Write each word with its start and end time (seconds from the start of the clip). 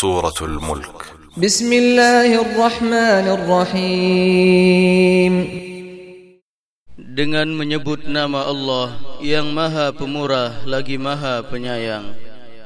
سورة 0.00 0.34
الملك 0.42 1.04
بسم 1.36 1.72
الله 1.72 2.40
الرحمن 2.40 3.26
الرحيم 3.36 5.34
Dengan 7.16 7.48
menyebut 7.48 8.08
nama 8.08 8.44
Allah 8.44 8.92
yang 9.24 9.52
maha 9.52 9.92
pemurah 9.92 10.64
lagi 10.64 10.96
maha 10.96 11.44
penyayang 11.44 12.16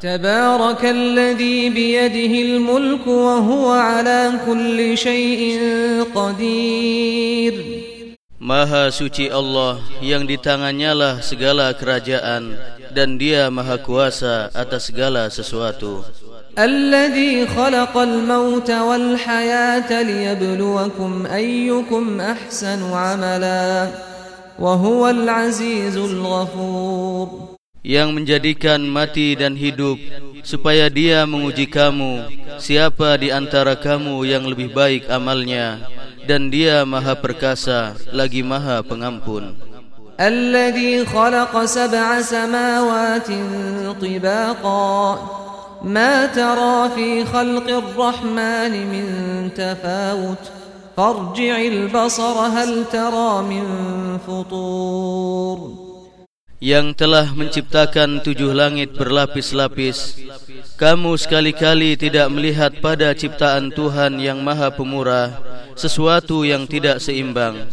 تبارك 0.00 0.80
الذي 0.84 1.71
بيده 1.71 2.34
الملك 2.48 3.07
وهو 3.07 3.70
على 3.70 4.32
كل 4.46 4.98
شيء 4.98 5.61
قدير 6.14 7.54
Maha 8.41 8.88
suci 8.88 9.29
Allah 9.29 9.77
yang 10.00 10.25
di 10.25 10.41
tangannya 10.41 10.96
lah 10.96 11.14
segala 11.20 11.77
kerajaan 11.77 12.57
dan 12.96 13.20
dia 13.20 13.52
maha 13.52 13.77
kuasa 13.77 14.48
atas 14.57 14.88
segala 14.88 15.29
sesuatu 15.29 16.00
الذي 16.59 17.46
خلق 17.46 17.98
الموت 17.98 18.71
والحياة 18.71 20.03
ليبلوكم 20.03 21.26
أيكم 21.26 22.21
أحسن 22.21 22.93
عملا 22.93 23.89
وهو 24.58 25.08
العزيز 25.08 25.96
الغفور 25.96 27.29
yang 27.80 28.12
menjadikan 28.12 28.85
mati 28.85 29.32
dan 29.32 29.57
hidup 29.57 29.96
supaya 30.44 30.93
dia 30.93 31.25
menguji 31.25 31.64
kamu 31.64 32.28
siapa 32.61 33.17
di 33.17 33.33
antara 33.33 33.72
kamu 33.72 34.20
yang 34.28 34.44
lebih 34.44 34.69
baik 34.69 35.08
amalnya 35.08 35.80
dan 36.28 36.53
dia 36.53 36.84
maha 36.84 37.17
perkasa 37.17 37.97
lagi 38.12 38.44
maha 38.44 38.84
pengampun 38.84 39.56
الذي 40.20 41.08
خلق 41.08 41.64
سبع 41.64 42.20
سماوات 42.20 43.28
طباقا 44.00 45.00
ما 45.83 46.27
ترى 46.27 46.91
في 46.94 47.25
خلق 47.25 47.69
الرحمن 47.69 48.72
من 48.92 49.06
تفاوت 49.56 50.44
فارجع 50.96 51.56
البصر 51.60 52.36
هل 52.56 52.84
ترى 52.92 53.30
من 53.42 53.64
فطور 54.27 55.58
yang 56.60 56.92
telah 56.92 57.33
menciptakan 57.33 58.20
tujuh 58.20 58.52
langit 58.52 58.92
berlapis-lapis 58.92 60.20
kamu 60.77 61.16
sekali-kali 61.16 61.96
tidak 61.96 62.28
melihat 62.28 62.77
pada 62.84 63.16
ciptaan 63.16 63.72
Tuhan 63.72 64.20
yang 64.20 64.44
maha 64.44 64.69
pemurah 64.69 65.41
sesuatu 65.72 66.44
yang 66.44 66.69
tidak 66.69 67.00
seimbang 67.00 67.64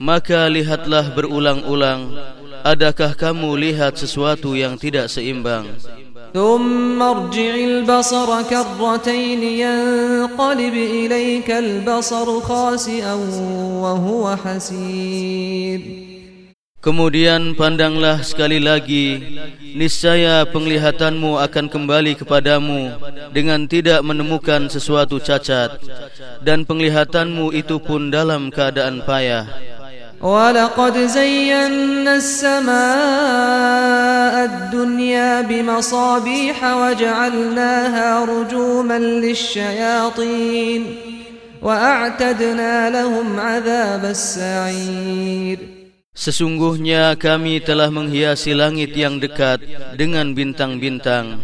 maka 0.00 0.48
lihatlah 0.48 1.12
berulang-ulang 1.12 2.16
adakah 2.64 3.12
kamu 3.12 3.68
lihat 3.68 4.00
sesuatu 4.00 4.56
yang 4.56 4.80
tidak 4.80 5.12
seimbang 5.12 5.68
ثم 6.34 7.02
ارجع 7.02 7.54
البصر 7.54 8.42
كرتين 8.42 9.42
ينقلب 9.42 10.74
إليك 10.74 11.50
البصر 11.50 12.40
خاسئا 12.40 13.14
وهو 13.82 14.36
حسير 14.36 15.80
Kemudian 16.80 17.60
pandanglah 17.60 18.24
sekali 18.24 18.56
lagi 18.56 19.20
Niscaya 19.76 20.48
penglihatanmu 20.48 21.36
akan 21.36 21.68
kembali 21.68 22.16
kepadamu 22.16 22.96
Dengan 23.36 23.68
tidak 23.68 24.00
menemukan 24.00 24.64
sesuatu 24.72 25.20
cacat 25.20 25.76
Dan 26.40 26.64
penglihatanmu 26.64 27.52
itu 27.52 27.76
pun 27.84 28.08
dalam 28.08 28.48
keadaan 28.48 29.04
payah 29.04 29.44
ولقد 30.20 30.98
زينا 30.98 32.16
السماء 32.16 32.74
الدنيا 34.44 35.40
بمصابيح 35.40 36.64
وجعلناها 36.64 38.24
رجوما 38.24 38.98
للشياطين 38.98 40.96
وأعتدنا 41.62 42.90
لهم 42.90 43.40
عذاب 43.40 44.04
السعير 44.04 45.80
Sesungguhnya 46.10 47.16
kami 47.16 47.64
telah 47.64 47.88
menghiasi 47.88 48.52
langit 48.52 48.92
yang 48.92 49.22
dekat 49.22 49.62
dengan 49.96 50.36
bintang-bintang 50.36 51.40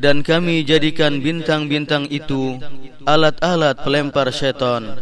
dan 0.00 0.24
kami 0.24 0.64
jadikan 0.64 1.20
bintang-bintang 1.20 2.08
itu 2.08 2.56
alat-alat 3.04 3.76
pelempar 3.84 4.32
syaitan 4.32 4.96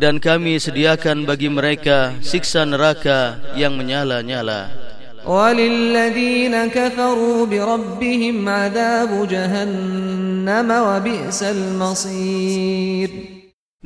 dan 0.00 0.20
kami 0.20 0.60
sediakan 0.60 1.24
bagi 1.24 1.48
mereka 1.48 2.16
siksa 2.20 2.68
neraka 2.68 3.40
yang 3.56 3.74
menyala-nyala. 3.74 4.86
وللذين 5.26 6.54
كفروا 6.70 7.46
بربهم 7.50 8.36
عذاب 8.48 9.10
جهنم 9.26 10.68
وبئس 10.70 11.40
المصير 11.42 13.10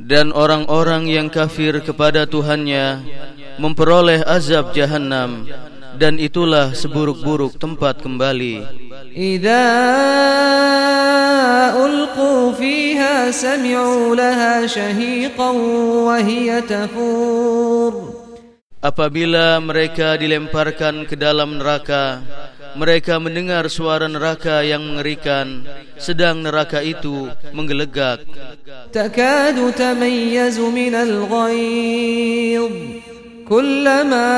Dan 0.01 0.33
orang-orang 0.33 1.05
yang 1.09 1.29
kafir 1.29 1.77
kepada 1.81 2.25
Tuhannya 2.25 3.05
memperoleh 3.61 4.25
azab 4.25 4.73
jahannam 4.73 5.45
dan 5.97 6.17
itulah 6.17 6.73
seburuk-buruk 6.73 7.57
tempat 7.61 8.01
kembali. 8.01 8.65
إذا 9.11 9.65
ألقوا 11.77 12.51
فيها 12.55 12.84
سمعوا 13.31 14.15
لها 14.15 14.67
شهيقا 14.67 15.49
وهي 16.07 16.61
تفور 16.61 17.93
Apabila 18.81 19.61
mereka 19.61 20.17
dilemparkan 20.17 21.05
ke 21.05 21.13
dalam 21.13 21.61
neraka, 21.61 22.17
mereka 22.73 23.21
mendengar 23.21 23.69
suara 23.69 24.09
neraka 24.09 24.65
yang 24.65 24.81
mengerikan, 24.81 25.69
sedang 26.01 26.41
neraka 26.41 26.81
itu 26.81 27.29
menggelegak. 27.53 28.25
تكاد 28.89 29.77
تميز 29.77 30.57
من 30.59 30.93
الغيظ 30.95 32.71
كلما 33.51 34.31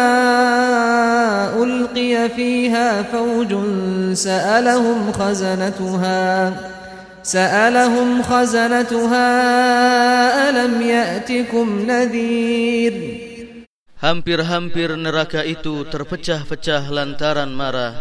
ألقي 1.63 2.29
فيها 2.35 3.03
فوج 3.03 3.51
سألهم 4.13 5.11
خزنتها 5.11 6.53
سألهم 7.27 8.23
خزنتها 8.23 9.29
ألم 10.49 10.73
يأتكم 10.81 11.67
نذير 11.87 12.95
Hampir-hampir 14.03 14.99
neraka 14.99 15.47
itu 15.47 15.87
terpecah-pecah 15.87 16.91
lantaran 16.91 17.55
marah. 17.55 17.95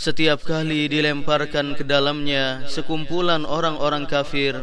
Setiap 0.00 0.40
kali 0.40 0.88
dilemparkan 0.88 1.76
ke 1.76 1.84
dalamnya 1.84 2.64
sekumpulan 2.64 3.44
orang-orang 3.44 4.08
kafir, 4.08 4.56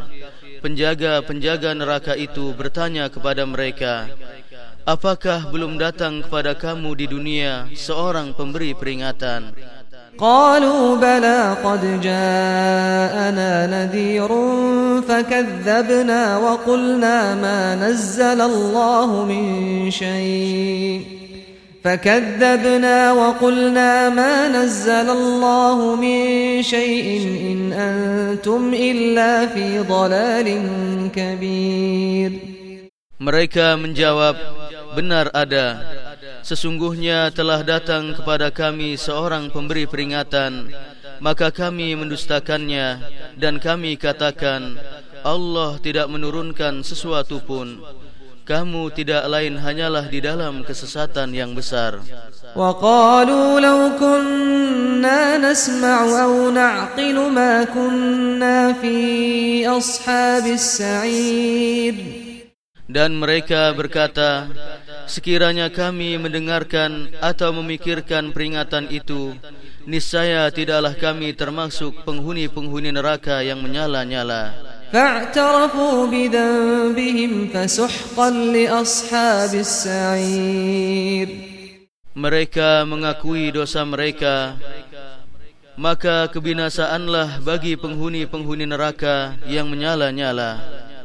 penjaga-penjaga 0.66 1.70
neraka 1.70 2.18
itu 2.18 2.50
bertanya 2.50 3.06
kepada 3.06 3.46
mereka, 3.46 4.10
Apakah 4.86 5.50
belum 5.50 5.82
datang 5.82 6.22
kepada 6.22 6.54
kamu 6.54 6.94
di 6.94 7.06
dunia 7.10 7.66
seorang 7.74 8.34
pemberi 8.38 8.70
peringatan? 8.70 9.50
قالوا 10.21 10.95
بلى 11.01 11.57
قد 11.65 12.01
جاءنا 12.01 13.51
نذير 13.67 14.29
فكذبنا 15.07 16.37
وقلنا 16.37 17.35
ما 17.35 17.75
نزل 17.75 18.41
الله 18.41 19.25
من 19.25 19.45
شيء 19.91 21.01
فكذبنا 21.83 23.11
وقلنا 23.13 24.09
ما 24.09 24.47
نزل 24.47 25.09
الله 25.09 25.95
من 25.95 26.21
شيء 26.61 27.07
إن 27.51 27.73
أنتم 27.73 28.73
إلا 28.73 29.45
في 29.47 29.79
ضلال 29.79 30.47
كبير 31.15 32.31
Mereka 33.21 33.77
menjawab, 33.77 34.33
benar 34.97 35.29
ada. 35.29 36.00
Sesungguhnya 36.46 37.34
telah 37.34 37.60
datang 37.66 38.14
kepada 38.14 38.54
kami 38.54 38.94
seorang 38.94 39.50
pemberi 39.50 39.84
peringatan, 39.84 40.70
maka 41.18 41.50
kami 41.50 41.96
mendustakannya 41.98 43.02
dan 43.34 43.58
kami 43.58 43.98
katakan, 43.98 44.78
Allah 45.26 45.80
tidak 45.82 46.06
menurunkan 46.06 46.86
sesuatu 46.86 47.42
pun. 47.42 47.82
Kamu 48.46 48.94
tidak 48.94 49.26
lain 49.26 49.58
hanyalah 49.58 50.06
di 50.06 50.22
dalam 50.22 50.62
kesesatan 50.62 51.34
yang 51.34 51.50
besar. 51.50 51.98
وقالوا 52.56 53.60
لو 53.60 53.80
كنا 54.00 55.36
نسمع 55.36 56.24
أو 56.24 56.50
نعقل 56.50 57.16
ما 57.28 57.64
كنا 57.68 58.72
في 58.80 58.96
أصحاب 59.68 60.46
السعير 60.46 61.94
Dan 62.86 63.18
mereka 63.18 63.74
berkata, 63.74 64.46
sekiranya 65.10 65.70
kami 65.70 66.18
mendengarkan 66.18 67.14
atau 67.18 67.54
memikirkan 67.54 68.30
peringatan 68.30 68.90
itu, 68.90 69.34
niscaya 69.86 70.50
tidaklah 70.50 70.94
kami 70.94 71.34
termasuk 71.34 72.02
penghuni-penghuni 72.02 72.90
neraka 72.90 73.42
yang 73.42 73.62
menyala-nyala. 73.62 74.76
فاعترفوا 74.86 76.06
بذنبهم 76.06 77.32
فسحقا 77.50 78.30
لأصحاب 78.30 79.52
السعير 79.54 81.28
Mereka 82.16 82.88
mengakui 82.88 83.52
dosa 83.52 83.84
mereka, 83.84 84.56
maka 85.76 86.32
kebinasaanlah 86.32 87.44
bagi 87.44 87.76
penghuni-penghuni 87.76 88.64
neraka 88.64 89.36
yang 89.44 89.68
menyala-nyala. 89.68 90.56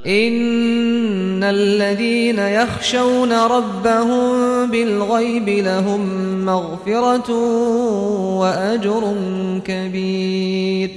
إن 0.05 1.43
الذين 1.43 2.39
يخشون 2.39 3.31
ربهم 3.33 4.31
بالغيب 4.71 5.47
لهم 5.49 6.01
مغفرة 6.45 7.29
وأجر 8.41 9.03
كبير 9.65 10.89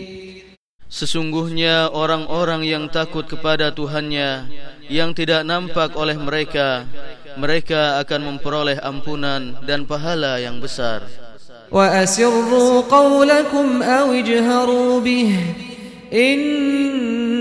Sesungguhnya 0.94 1.90
orang-orang 1.90 2.62
yang 2.62 2.86
takut 2.86 3.26
kepada 3.26 3.74
Tuhannya 3.74 4.46
yang 4.86 5.10
tidak 5.10 5.42
nampak 5.42 5.98
oleh 5.98 6.14
mereka 6.14 6.86
mereka 7.34 7.98
akan 7.98 8.38
memperoleh 8.38 8.78
ampunan 8.78 9.58
dan 9.66 9.90
pahala 9.90 10.38
yang 10.38 10.62
besar. 10.62 11.02
Wa 11.66 11.98
asirru 11.98 12.86
qawlakum 12.86 13.82
aw 13.82 14.06
ijharu 14.14 15.02
bih 15.02 15.34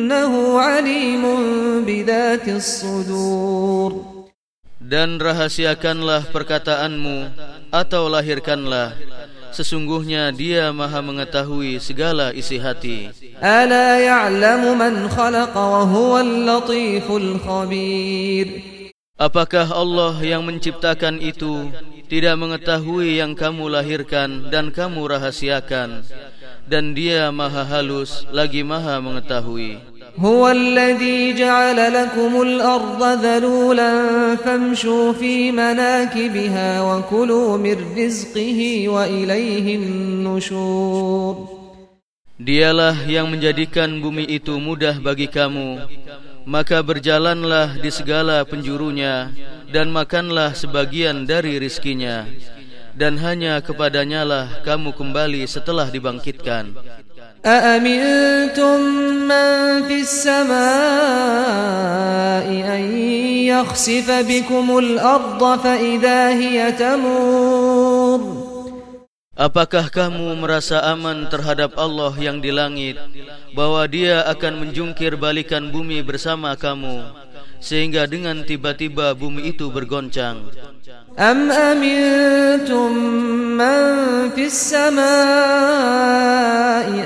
innahu 0.09 0.57
alimun 0.57 1.85
bidhatis 1.85 2.81
sudur. 2.81 4.25
Dan 4.81 5.21
rahasiakanlah 5.21 6.33
perkataanmu 6.33 7.29
atau 7.69 8.09
lahirkanlah 8.09 8.97
Sesungguhnya 9.49 10.29
dia 10.33 10.73
maha 10.77 11.01
mengetahui 11.01 11.81
segala 11.81 12.37
isi 12.37 12.61
hati. 12.61 13.09
Ala 13.41 13.97
ya'lamu 13.97 14.77
man 14.77 15.09
khalaqa 15.09 15.57
wa 15.57 15.83
huwa 15.89 16.21
al-latiful 16.21 17.41
khabir. 17.41 18.49
Apakah 19.17 19.73
Allah 19.73 20.15
yang 20.21 20.45
menciptakan 20.45 21.19
itu 21.25 21.73
tidak 22.13 22.37
mengetahui 22.39 23.19
yang 23.19 23.33
kamu 23.33 23.73
lahirkan 23.73 24.53
dan 24.53 24.69
kamu 24.69 25.17
rahasiakan 25.17 26.05
dan 26.69 26.93
dia 26.93 27.33
maha 27.33 27.65
halus 27.65 28.29
lagi 28.29 28.61
maha 28.61 29.01
mengetahui 29.01 29.81
هو 30.20 30.50
الذي 30.50 31.34
جعل 31.34 31.94
لكم 31.94 32.42
الأرض 32.42 33.02
ذلولا 33.04 33.92
فامشوا 34.36 35.14
في 35.14 35.52
مناكبها 35.52 36.82
وكلوا 36.82 37.58
من 37.58 37.78
رزقه 37.98 38.60
وإليه 38.90 39.68
النشور 39.76 41.36
Dialah 42.44 42.98
yang 43.08 43.30
menjadikan 43.30 44.04
bumi 44.04 44.26
itu 44.28 44.58
mudah 44.60 45.00
bagi 45.00 45.32
kamu 45.32 45.80
maka 46.44 46.84
berjalanlah 46.84 47.80
di 47.80 47.88
segala 47.88 48.44
penjurunya 48.44 49.32
dan 49.72 49.94
makanlah 49.94 50.52
sebagian 50.52 51.24
dari 51.24 51.56
rizkinya 51.62 52.28
dan 52.94 53.16
hanya 53.22 53.64
kepadanya 53.64 54.28
lah 54.28 54.46
kamu 54.62 54.92
kembali 54.92 55.46
setelah 55.48 55.88
dibangkitkan 55.88 56.76
أأمنتم 57.46 58.80
من 59.28 59.84
في 59.88 60.02
السماء 60.02 60.58
أن 62.48 62.84
يخسف 63.52 64.08
بكم 64.12 64.78
الأرض 64.78 65.60
فإذا 65.60 66.30
هي 66.30 66.72
تمور 66.72 68.44
Apakah 69.34 69.90
kamu 69.90 70.38
merasa 70.38 70.78
aman 70.94 71.26
terhadap 71.26 71.74
Allah 71.74 72.14
yang 72.22 72.38
di 72.38 72.54
langit 72.54 73.02
bahwa 73.58 73.82
dia 73.90 74.22
akan 74.30 74.62
menjungkir 74.62 75.18
balikan 75.18 75.74
bumi 75.74 76.06
bersama 76.06 76.54
kamu 76.54 77.02
sehingga 77.58 78.06
dengan 78.06 78.46
tiba-tiba 78.46 79.18
bumi 79.18 79.50
itu 79.50 79.74
bergoncang 79.74 80.54
Am 81.19 81.51
amintum 81.51 82.95
man 83.59 84.31
fis 84.39 84.55
samai 84.71 85.03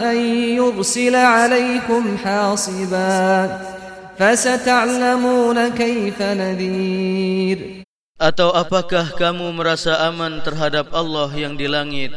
an 0.05 0.19
yursila 0.53 1.49
alaikum 1.49 2.21
hasiban 2.21 3.49
fasata'lamuna 4.21 5.73
kaifa 5.73 6.37
nadhir 6.37 7.89
Atau 8.21 8.53
apakah 8.53 9.17
kamu 9.17 9.49
merasa 9.57 9.97
aman 10.05 10.45
terhadap 10.45 10.93
Allah 10.93 11.33
yang 11.33 11.57
di 11.57 11.65
langit 11.65 12.13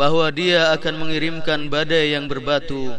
bahawa 0.00 0.32
dia 0.32 0.72
akan 0.72 0.96
mengirimkan 0.96 1.68
badai 1.68 2.16
yang 2.16 2.24
berbatu? 2.24 2.96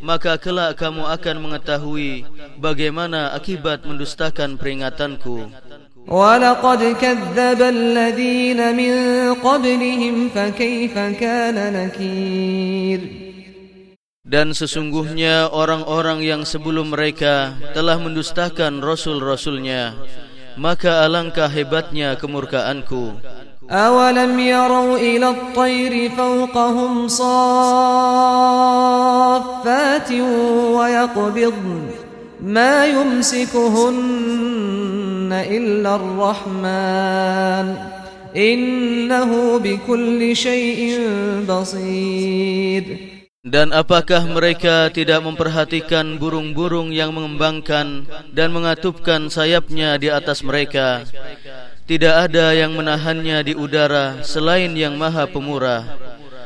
Maka 0.00 0.40
kelak 0.40 0.80
kamu 0.80 1.12
akan 1.12 1.36
mengetahui 1.44 2.24
bagaimana 2.56 3.36
akibat 3.36 3.84
mendustakan 3.84 4.56
peringatanku 4.56 5.52
ولقد 6.07 6.81
كذب 7.03 7.61
الذين 7.61 8.59
من 8.75 8.93
قبلهم 9.43 10.15
فكيف 10.35 10.95
كان 10.95 11.57
نكير 11.73 13.01
Dan 14.27 14.51
sesungguhnya 14.51 15.47
orang-orang 15.55 16.19
yang 16.19 16.43
sebelum 16.43 16.91
mereka 16.91 17.55
telah 17.71 17.95
mendustakan 17.95 18.83
rasul-rasulnya 18.83 19.95
maka 20.59 21.07
alangkah 21.07 21.47
hebatnya 21.47 22.19
kemurkaanku 22.19 23.23
awalam 23.71 24.35
yarau 24.35 24.99
ila 24.99 25.31
at-tayr 25.31 26.11
fawqahum 26.11 27.07
saffatin 27.07 27.37
wa 30.75 30.91
yaqbid 30.91 31.55
ma 32.43 32.83
illa 35.40 35.96
ar-rahman 35.96 37.66
innahu 38.36 39.56
bikulli 39.56 40.36
shay'in 40.36 41.48
basir 41.48 42.84
Dan 43.42 43.74
apakah 43.74 44.22
mereka 44.28 44.86
tidak 44.94 45.18
memperhatikan 45.24 46.20
burung-burung 46.20 46.94
yang 46.94 47.10
mengembangkan 47.10 48.06
dan 48.30 48.48
mengatupkan 48.54 49.32
sayapnya 49.32 49.98
di 49.98 50.12
atas 50.12 50.46
mereka? 50.46 51.02
Tidak 51.82 52.14
ada 52.30 52.54
yang 52.54 52.78
menahannya 52.78 53.42
di 53.42 53.58
udara 53.58 54.22
selain 54.22 54.70
yang 54.78 54.94
maha 54.94 55.26
pemurah. 55.26 55.82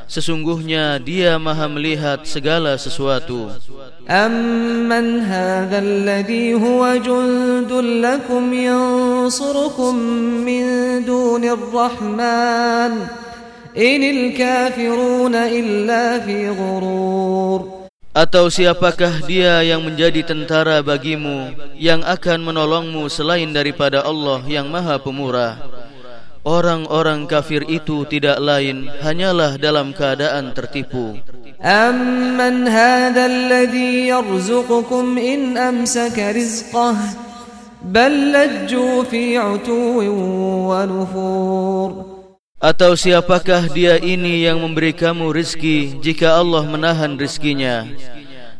Sesungguhnya 0.08 0.96
dia 0.96 1.36
maha 1.36 1.68
melihat 1.68 2.24
segala 2.24 2.80
sesuatu. 2.80 3.52
Amman 4.06 5.18
hadha 5.26 5.82
alladhi 5.82 6.54
huwa 6.54 6.94
jundun 7.02 7.98
lakum 7.98 8.54
yansurukum 8.54 9.98
min 10.46 11.02
dunir 11.02 11.58
rahman? 11.74 13.10
Inil 13.74 14.30
kafiruna 14.30 15.50
illa 15.50 16.22
fi 16.22 16.48
ghurur 16.54 17.90
Atau 18.14 18.46
siapakah 18.46 19.26
dia 19.26 19.66
yang 19.66 19.82
menjadi 19.82 20.22
tentara 20.22 20.86
bagimu 20.86 21.50
yang 21.74 22.06
akan 22.06 22.46
menolongmu 22.46 23.10
selain 23.10 23.50
daripada 23.50 24.06
Allah 24.06 24.40
yang 24.46 24.70
Maha 24.70 25.02
Pemurah 25.02 25.75
Orang-orang 26.46 27.26
kafir 27.26 27.66
itu 27.66 28.06
tidak 28.06 28.38
lain 28.38 28.86
hanyalah 29.02 29.58
dalam 29.58 29.90
keadaan 29.90 30.54
tertipu 30.54 31.18
Amman 31.58 32.70
hadha 32.70 33.26
alladhi 33.26 34.14
yarzuqukum 34.14 35.18
in 35.18 35.58
amsaka 35.58 36.30
rizqah 36.30 36.94
bal 37.82 38.14
lajju 38.30 39.02
fi 39.10 39.34
utuwin 39.42 40.14
wa 40.70 40.86
nufur 40.86 41.90
Atau 42.62 42.94
siapakah 42.94 43.66
dia 43.66 43.98
ini 43.98 44.46
yang 44.46 44.62
memberi 44.62 44.94
kamu 44.94 45.34
rizki 45.34 45.98
jika 45.98 46.38
Allah 46.38 46.62
menahan 46.62 47.18
rizkinya? 47.18 47.90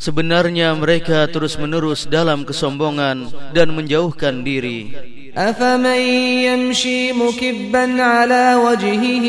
Sebenarnya 0.03 0.75
mereka 0.75 1.25
terus 1.31 1.55
menerus 1.55 2.05
dalam 2.05 2.43
kesombongan 2.43 3.31
dan 3.55 3.73
menjauhkan 3.73 4.43
diri. 4.43 4.93
أفمن 5.37 6.01
يمشي 6.49 7.13
مكبا 7.13 8.03
على 8.03 8.57
وجهه 8.57 9.27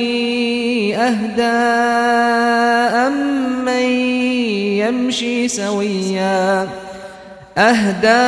أهدى 0.96 1.60
أمن 2.96 3.88
يمشي 4.80 5.48
سويا 5.48 6.68
أهدى 7.58 8.24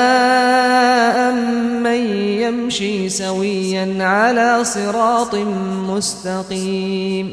أمن 1.32 2.02
يمشي 2.44 3.10
سويا 3.10 3.88
على 4.04 4.64
صراط 4.64 5.36
مستقيم. 5.88 7.28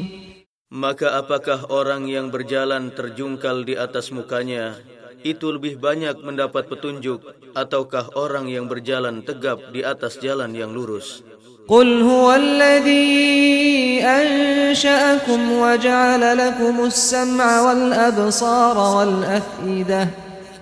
Maka 0.67 1.15
apakah 1.23 1.71
orang 1.71 2.11
yang 2.11 2.27
berjalan 2.27 2.91
terjungkal 2.91 3.63
di 3.63 3.79
atas 3.79 4.11
mukanya 4.11 4.75
itu 5.22 5.54
lebih 5.54 5.78
banyak 5.78 6.18
mendapat 6.22 6.66
petunjuk 6.66 7.22
ataukah 7.54 8.10
orang 8.18 8.50
yang 8.50 8.66
berjalan 8.66 9.22
tegap 9.22 9.70
di 9.70 9.86
atas 9.86 10.18
jalan 10.18 10.52
yang 10.54 10.72
lurus 10.74 11.22
قل 11.62 12.02
هو 12.02 12.26
الذي 12.34 14.02
أنشأكم 14.02 15.40
وجعل 15.52 16.22
لكم 16.38 16.74
السمع 16.90 17.48
والأبصار 17.62 18.76
والأفئدة 18.98 20.02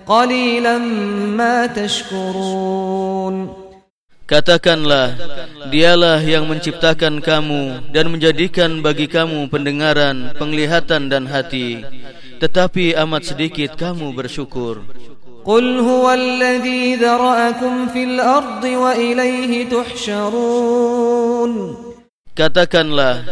qalilan 0.05 0.83
ma 1.37 1.69
tashkurun 1.71 3.63
Katakanlah, 4.31 5.11
dialah 5.75 6.23
yang 6.23 6.47
menciptakan 6.47 7.19
kamu 7.19 7.91
dan 7.91 8.07
menjadikan 8.07 8.79
bagi 8.79 9.11
kamu 9.11 9.51
pendengaran, 9.51 10.31
penglihatan 10.39 11.11
dan 11.11 11.27
hati. 11.27 11.83
tetapi 12.42 12.92
amat 12.94 13.32
sedikit 13.32 13.76
kamu 13.76 14.12
bersyukur. 14.12 14.84
Qul 15.46 15.78
huwa 15.78 16.18
alladhi 16.18 16.98
fil 17.94 18.18
ardi 18.18 18.72
wa 18.74 18.92
ilayhi 18.98 19.68
tuhsharun. 19.70 21.52
Katakanlah, 22.36 23.24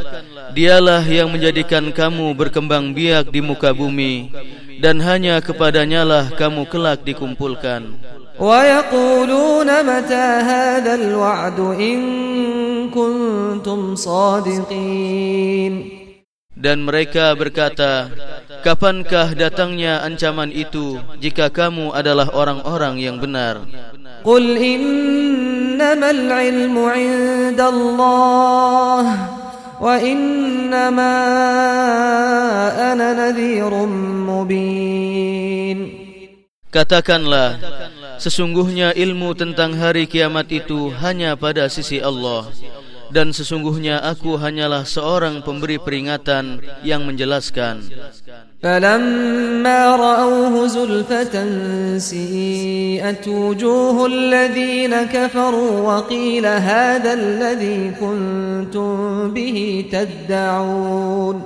dialah 0.56 1.04
yang 1.04 1.28
menjadikan 1.28 1.92
kamu 1.92 2.32
berkembang 2.32 2.96
biak 2.96 3.28
di 3.28 3.44
muka 3.44 3.76
bumi 3.76 4.32
dan 4.80 4.96
hanya 5.04 5.44
kepadanya 5.44 6.08
lah 6.08 6.24
kamu 6.32 6.64
kelak 6.70 7.04
dikumpulkan. 7.04 8.00
Wa 8.40 8.64
yaquluna 8.64 9.84
mata 9.86 10.42
hadzal 10.42 11.06
wa'du 11.20 11.76
in 11.76 12.00
kuntum. 12.88 13.92
Dan 16.54 16.86
mereka 16.86 17.36
berkata, 17.36 18.08
Kapankah 18.64 19.36
datangnya 19.36 20.00
ancaman 20.00 20.48
itu 20.48 20.96
jika 21.20 21.52
kamu 21.52 21.92
adalah 21.92 22.32
orang-orang 22.32 22.96
yang 22.96 23.20
benar? 23.20 23.60
Qul 24.24 24.56
innamal 24.56 26.32
ilmu 26.32 26.84
indallah 26.96 29.04
wa 29.76 29.94
innama 30.00 31.12
ana 32.72 33.12
nadhirun 33.12 33.92
mubin. 34.24 35.78
Katakanlah, 36.72 37.60
sesungguhnya 38.16 38.96
ilmu 38.96 39.36
tentang 39.36 39.76
hari 39.76 40.08
kiamat 40.08 40.48
itu 40.48 40.88
hanya 41.04 41.36
pada 41.36 41.68
sisi 41.68 42.00
Allah 42.00 42.48
dan 43.14 43.30
sesungguhnya 43.30 44.02
aku 44.02 44.34
hanyalah 44.40 44.82
seorang 44.82 45.46
pemberi 45.46 45.78
peringatan 45.78 46.58
yang 46.82 47.06
menjelaskan. 47.06 47.86
فلما 48.64 49.96
رأوه 49.96 50.66
زلفة 50.66 51.34
سيئت 51.98 53.28
وجوه 53.28 54.06
الذين 54.06 54.94
كفروا 55.02 55.72
وقيل 55.80 56.46
هذا 56.46 57.12
الذي 57.12 57.92
كنتم 58.00 58.94
به 59.36 59.58
تدعون 59.92 61.36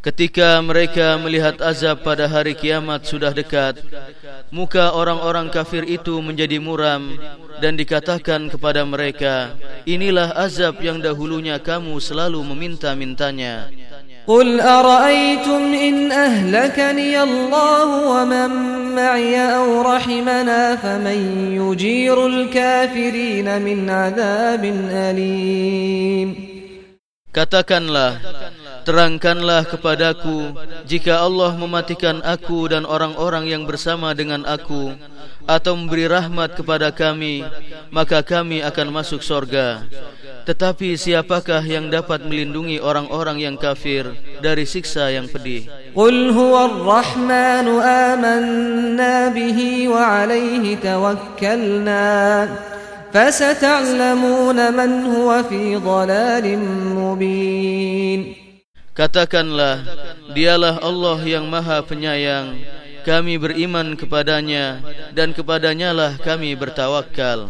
Ketika 0.00 0.56
mereka 0.64 1.20
melihat 1.20 1.60
azab 1.60 2.00
pada 2.00 2.24
hari 2.24 2.56
kiamat 2.56 3.04
sudah 3.04 3.36
dekat, 3.36 3.84
muka 4.48 4.96
orang-orang 4.96 5.52
kafir 5.52 5.84
itu 5.84 6.16
menjadi 6.24 6.56
muram 6.56 7.20
dan 7.60 7.76
dikatakan 7.76 8.48
kepada 8.48 8.80
mereka, 8.88 9.52
inilah 9.84 10.32
azab 10.40 10.80
yang 10.80 11.04
dahulunya 11.04 11.60
kamu 11.60 12.00
selalu 12.00 12.40
meminta-mintanya. 12.40 13.68
Ara'aytum 14.30 15.74
in 15.74 16.06
ahlakani 16.06 17.18
Allah 17.18 17.88
wa 17.90 18.22
man 18.22 18.52
ma'i 18.94 19.34
aw 19.34 19.82
rahimana 19.82 20.78
faman 20.78 21.50
yujirul 21.58 22.46
kafirin 22.46 23.50
min 23.58 23.90
adabin 23.90 24.86
alim. 24.86 26.28
Katakanlah, 27.34 28.22
Terangkanlah 28.80 29.68
kepadaku 29.68 30.56
jika 30.88 31.20
Allah 31.20 31.52
mematikan 31.52 32.24
aku 32.24 32.64
dan 32.72 32.88
orang-orang 32.88 33.44
yang 33.44 33.62
bersama 33.68 34.16
dengan 34.16 34.48
aku 34.48 34.96
atau 35.44 35.76
memberi 35.76 36.08
rahmat 36.08 36.56
kepada 36.56 36.88
kami 36.88 37.44
maka 37.92 38.24
kami 38.24 38.64
akan 38.64 38.88
masuk 38.88 39.20
surga 39.20 39.84
tetapi 40.48 40.96
siapakah 40.96 41.60
yang 41.64 41.92
dapat 41.92 42.24
melindungi 42.24 42.80
orang-orang 42.80 43.40
yang 43.40 43.56
kafir 43.60 44.12
dari 44.40 44.64
siksa 44.64 45.12
yang 45.12 45.28
pedih 45.28 45.68
Qul 45.92 46.32
huwa 46.32 46.70
ar-rahman 46.70 47.66
amanna 47.80 49.32
bihi 49.34 49.90
wa 49.90 50.24
alayhi 50.24 50.78
tawakkalna 50.80 52.04
fasata'lamuna 53.10 54.72
man 54.72 55.06
huwa 55.06 55.44
fi 55.44 55.76
dhalalin 55.76 56.62
mubin 56.94 58.40
Katakanlah, 58.90 59.80
dialah 60.34 60.82
Allah 60.82 61.18
yang 61.24 61.48
maha 61.48 61.80
penyayang. 61.80 62.60
Kami 63.00 63.40
beriman 63.40 63.96
kepadanya 63.96 64.84
dan 65.16 65.32
kepadanya 65.32 65.96
lah 65.96 66.12
kami 66.20 66.52
bertawakal. 66.52 67.48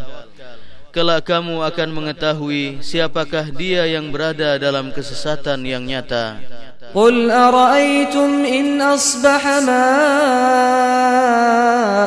Kelak 0.90 1.30
kamu 1.30 1.62
akan 1.62 1.88
mengetahui 1.94 2.82
siapakah 2.82 3.46
dia 3.54 3.86
yang 3.86 4.10
berada 4.10 4.58
dalam 4.58 4.90
kesesatan 4.90 5.62
yang 5.62 5.86
nyata. 5.86 6.42
Qul 6.90 7.30
ara'aytum 7.30 8.42
in 8.42 8.82
asbaha 8.82 9.62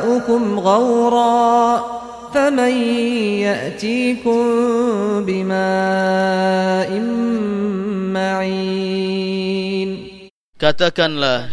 ma'ukum 0.03 0.59
ghawra 0.59 1.79
faman 2.35 2.75
ya'tikum 3.47 5.23
bima'in 5.23 7.07
ma'in 8.11 9.89
Katakanlah, 10.59 11.47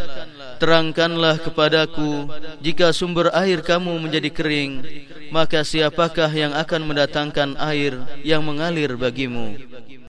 terangkanlah 0.61 1.41
kepadaku 1.41 2.29
jika 2.61 2.93
sumber 2.93 3.33
air 3.33 3.65
kamu 3.65 3.97
menjadi 3.97 4.29
kering, 4.29 4.85
maka 5.33 5.65
siapakah 5.65 6.29
yang 6.29 6.53
akan 6.53 6.85
mendatangkan 6.85 7.57
air 7.57 7.97
yang 8.21 8.45
mengalir 8.45 8.93
bagimu? 9.01 9.57